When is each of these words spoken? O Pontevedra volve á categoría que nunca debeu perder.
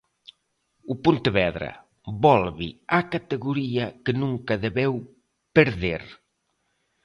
O 0.93 0.95
Pontevedra 1.05 1.71
volve 2.25 2.67
á 2.97 2.99
categoría 3.13 3.85
que 4.03 4.13
nunca 4.21 4.53
debeu 4.65 4.93
perder. 5.55 6.03